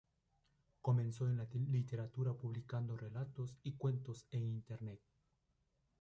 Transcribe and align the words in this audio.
Comenzó 0.81 1.27
en 1.27 1.37
la 1.37 1.47
literatura 1.69 2.33
publicando 2.33 2.97
relatos 2.97 3.59
y 3.61 3.75
cuentos 3.77 4.25
en 4.31 4.47
internet. 4.47 4.99